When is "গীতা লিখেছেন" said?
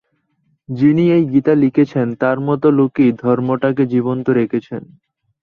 1.25-2.07